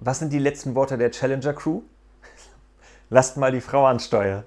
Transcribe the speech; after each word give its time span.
Was 0.00 0.20
sind 0.20 0.32
die 0.32 0.38
letzten 0.38 0.74
Worte 0.74 0.96
der 0.96 1.10
Challenger 1.10 1.54
Crew? 1.54 1.82
Lasst 3.10 3.36
mal 3.36 3.50
die 3.50 3.60
Frau 3.60 3.86
ansteuern. 3.86 4.44